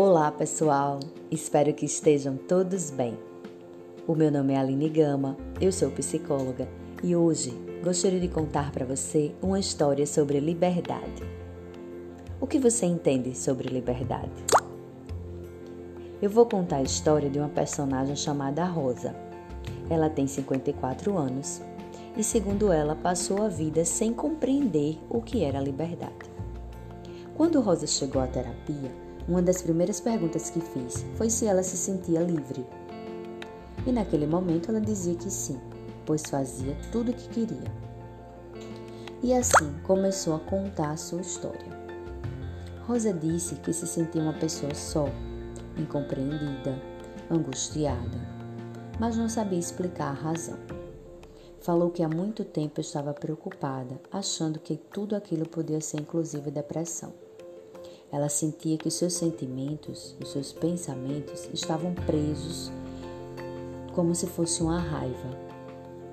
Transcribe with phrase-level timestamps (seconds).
[0.00, 1.00] Olá, pessoal!
[1.28, 3.18] Espero que estejam todos bem.
[4.06, 6.68] O meu nome é Aline Gama, eu sou psicóloga
[7.02, 7.50] e hoje
[7.82, 11.24] gostaria de contar para você uma história sobre liberdade.
[12.40, 14.30] O que você entende sobre liberdade?
[16.22, 19.16] Eu vou contar a história de uma personagem chamada Rosa.
[19.90, 21.60] Ela tem 54 anos
[22.16, 26.30] e, segundo ela, passou a vida sem compreender o que era liberdade.
[27.36, 31.76] Quando Rosa chegou à terapia, uma das primeiras perguntas que fiz foi se ela se
[31.76, 32.66] sentia livre.
[33.86, 35.60] E naquele momento ela dizia que sim,
[36.06, 37.70] pois fazia tudo o que queria.
[39.22, 41.78] E assim começou a contar a sua história.
[42.86, 45.06] Rosa disse que se sentia uma pessoa só,
[45.76, 46.80] incompreendida,
[47.30, 48.18] angustiada,
[48.98, 50.58] mas não sabia explicar a razão.
[51.60, 57.27] Falou que há muito tempo estava preocupada, achando que tudo aquilo podia ser inclusive depressão.
[58.10, 62.72] Ela sentia que os seus sentimentos, os seus pensamentos estavam presos
[63.94, 65.28] como se fosse uma raiva,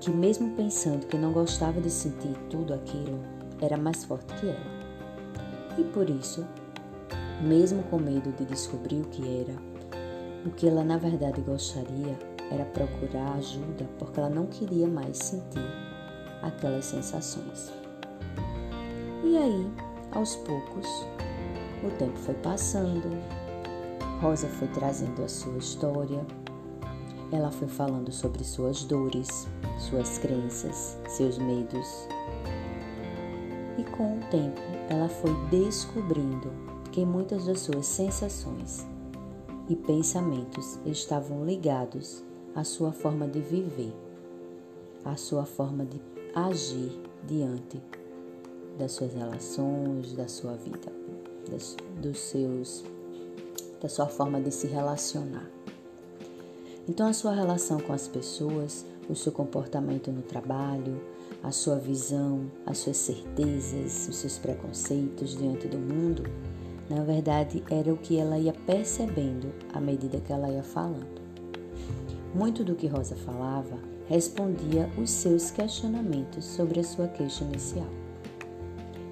[0.00, 3.20] que mesmo pensando que não gostava de sentir tudo aquilo,
[3.60, 4.74] era mais forte que ela.
[5.78, 6.44] E por isso,
[7.42, 9.54] mesmo com medo de descobrir o que era,
[10.46, 12.18] o que ela na verdade gostaria
[12.50, 15.66] era procurar ajuda porque ela não queria mais sentir
[16.42, 17.72] aquelas sensações.
[19.22, 19.66] E aí,
[20.12, 20.86] aos poucos,
[21.86, 23.08] o tempo foi passando,
[24.20, 26.24] Rosa foi trazendo a sua história,
[27.30, 29.46] ela foi falando sobre suas dores,
[29.78, 32.08] suas crenças, seus medos.
[33.76, 36.50] E com o tempo, ela foi descobrindo
[36.90, 38.86] que muitas das suas sensações
[39.68, 42.22] e pensamentos estavam ligados
[42.54, 43.92] à sua forma de viver,
[45.04, 46.00] à sua forma de
[46.34, 47.82] agir diante
[48.78, 51.03] das suas relações, da sua vida
[51.50, 52.84] das, dos seus,
[53.80, 55.48] da sua forma de se relacionar.
[56.88, 61.00] Então, a sua relação com as pessoas, o seu comportamento no trabalho,
[61.42, 66.24] a sua visão, as suas certezas, os seus preconceitos diante do mundo,
[66.88, 71.22] na verdade era o que ela ia percebendo à medida que ela ia falando.
[72.34, 78.03] Muito do que Rosa falava respondia os seus questionamentos sobre a sua queixa inicial.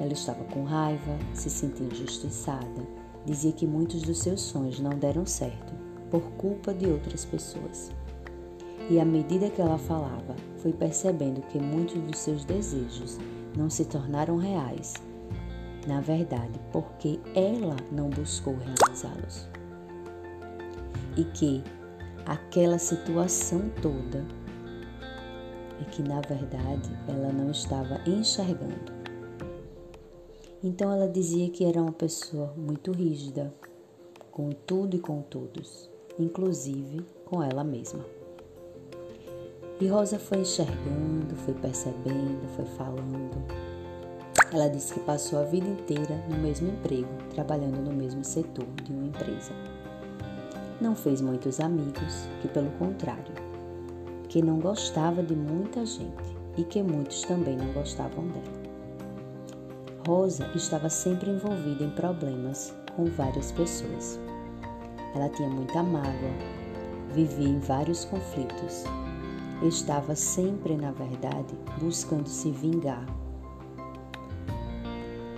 [0.00, 2.86] Ela estava com raiva, se sentia injustiçada,
[3.24, 5.72] dizia que muitos dos seus sonhos não deram certo
[6.10, 7.90] por culpa de outras pessoas.
[8.90, 13.18] E à medida que ela falava, foi percebendo que muitos dos seus desejos
[13.56, 14.94] não se tornaram reais,
[15.86, 19.48] na verdade, porque ela não buscou realizá-los.
[21.16, 21.62] E que
[22.24, 24.24] aquela situação toda
[25.80, 28.97] é que, na verdade, ela não estava enxergando.
[30.62, 33.54] Então ela dizia que era uma pessoa muito rígida,
[34.32, 35.88] com tudo e com todos,
[36.18, 38.04] inclusive com ela mesma.
[39.80, 43.40] E Rosa foi enxergando, foi percebendo, foi falando.
[44.52, 48.90] Ela disse que passou a vida inteira no mesmo emprego, trabalhando no mesmo setor de
[48.90, 49.52] uma empresa.
[50.80, 53.34] Não fez muitos amigos, que pelo contrário,
[54.28, 58.67] que não gostava de muita gente e que muitos também não gostavam dela.
[60.08, 64.18] Rosa estava sempre envolvida em problemas com várias pessoas.
[65.14, 66.32] Ela tinha muita mágoa,
[67.12, 68.84] vivia em vários conflitos.
[69.62, 73.04] Estava sempre, na verdade, buscando se vingar.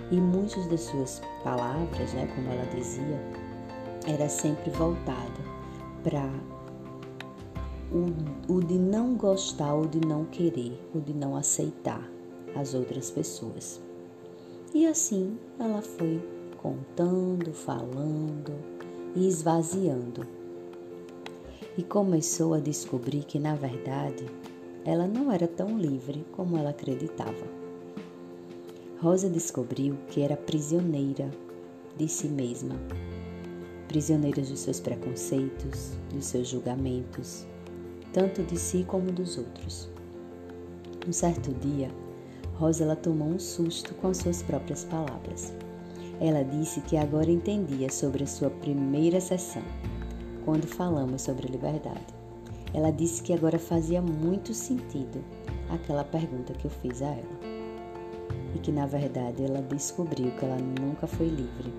[0.09, 3.19] E muitas das suas palavras, né, como ela dizia,
[4.07, 5.41] era sempre voltada
[6.01, 6.29] para
[7.91, 12.09] o, o de não gostar, o de não querer, o de não aceitar
[12.55, 13.90] as outras pessoas.
[14.73, 16.21] E assim ela foi
[16.57, 18.53] contando, falando
[19.13, 20.25] e esvaziando.
[21.77, 24.25] E começou a descobrir que, na verdade,
[24.85, 27.45] ela não era tão livre como ela acreditava.
[29.01, 31.29] Rosa descobriu que era prisioneira
[31.97, 32.75] de si mesma,
[33.87, 37.45] prisioneira dos seus preconceitos, dos seus julgamentos,
[38.13, 39.89] tanto de si como dos outros.
[41.05, 41.89] Um certo dia,
[42.61, 45.51] Rosa ela tomou um susto com suas próprias palavras.
[46.19, 49.63] Ela disse que agora entendia sobre a sua primeira sessão,
[50.45, 52.05] quando falamos sobre liberdade.
[52.71, 55.23] Ela disse que agora fazia muito sentido
[55.71, 57.39] aquela pergunta que eu fiz a ela.
[58.53, 61.73] E que na verdade ela descobriu que ela nunca foi livre.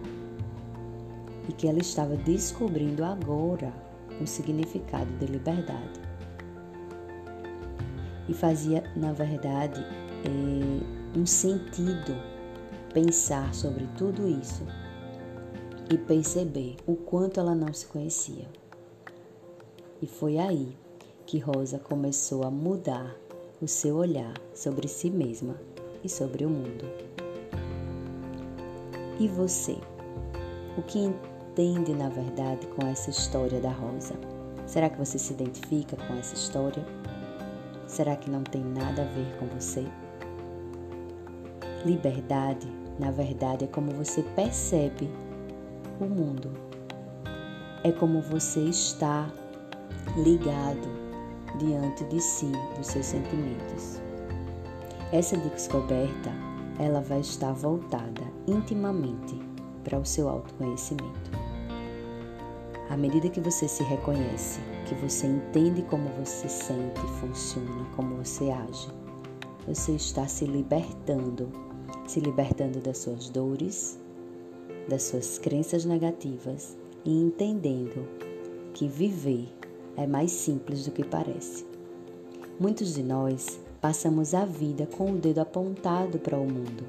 [1.48, 3.72] E que ela estava descobrindo agora
[4.20, 6.00] o significado de liberdade.
[8.28, 9.80] E fazia, na verdade,
[10.24, 12.16] é, um sentido
[12.92, 14.64] pensar sobre tudo isso
[15.90, 18.46] e perceber o quanto ela não se conhecia.
[20.00, 20.76] E foi aí
[21.26, 23.14] que Rosa começou a mudar
[23.60, 25.56] o seu olhar sobre si mesma
[26.02, 26.84] e sobre o mundo.
[29.20, 29.76] E você?
[30.76, 34.14] O que entende na verdade com essa história da Rosa?
[34.66, 36.84] Será que você se identifica com essa história?
[37.86, 39.86] Será que não tem nada a ver com você?
[41.84, 42.68] Liberdade,
[42.98, 45.10] na verdade, é como você percebe
[46.00, 46.50] o mundo.
[47.84, 49.28] É como você está
[50.16, 50.88] ligado
[51.58, 54.00] diante de si, dos seus sentimentos.
[55.12, 56.30] Essa descoberta,
[56.78, 59.38] ela vai estar voltada intimamente
[59.84, 61.30] para o seu autoconhecimento.
[62.88, 68.50] À medida que você se reconhece, que você entende como você sente, funciona, como você
[68.50, 68.88] age,
[69.66, 71.48] você está se libertando,
[72.12, 73.98] se libertando das suas dores,
[74.86, 76.76] das suas crenças negativas
[77.06, 78.06] e entendendo
[78.74, 79.48] que viver
[79.96, 81.64] é mais simples do que parece.
[82.60, 86.84] Muitos de nós passamos a vida com o dedo apontado para o mundo,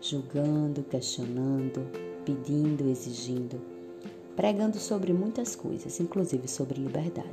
[0.00, 1.80] julgando, questionando,
[2.24, 3.60] pedindo, exigindo
[4.34, 7.28] pregando sobre muitas coisas, inclusive sobre liberdade.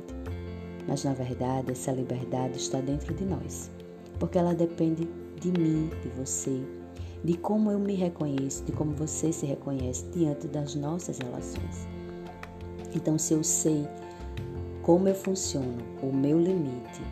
[0.88, 3.70] Mas na verdade, essa liberdade está dentro de nós,
[4.18, 5.08] porque ela depende
[5.40, 6.60] de mim, de você,
[7.24, 11.86] de como eu me reconheço, de como você se reconhece diante das nossas relações.
[12.94, 13.86] Então, se eu sei
[14.82, 17.02] como eu funciono, o meu limite,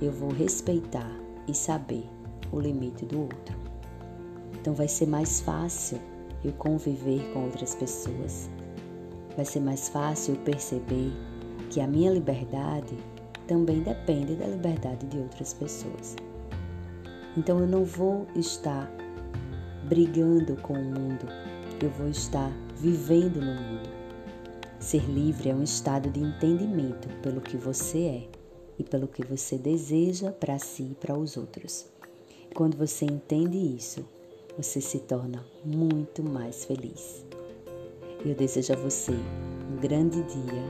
[0.00, 1.10] eu vou respeitar
[1.48, 2.04] e saber
[2.52, 3.56] o limite do outro.
[4.60, 5.98] Então, vai ser mais fácil
[6.44, 8.48] eu conviver com outras pessoas,
[9.34, 11.12] vai ser mais fácil perceber
[11.70, 12.96] que a minha liberdade
[13.46, 16.16] também depende da liberdade de outras pessoas.
[17.36, 18.90] Então eu não vou estar
[19.86, 21.26] brigando com o mundo,
[21.80, 23.88] eu vou estar vivendo no mundo.
[24.80, 28.28] Ser livre é um estado de entendimento pelo que você é
[28.78, 31.86] e pelo que você deseja para si e para os outros.
[32.54, 34.04] Quando você entende isso,
[34.56, 37.24] você se torna muito mais feliz.
[38.24, 40.64] Eu desejo a você um grande dia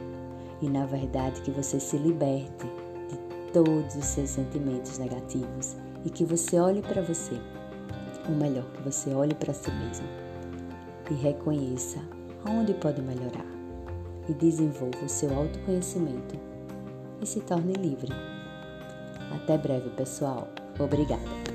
[0.60, 2.66] e, na verdade, que você se liberte
[3.08, 7.40] de todos os seus sentimentos negativos e que você olhe para você,
[8.28, 10.06] ou melhor, que você olhe para si mesmo
[11.11, 11.99] e reconheça
[12.44, 13.46] aonde pode melhorar
[14.28, 16.37] e desenvolva o seu autoconhecimento
[17.20, 18.12] e se torne livre.
[19.34, 20.49] Até breve, pessoal.
[20.78, 21.45] Obrigada.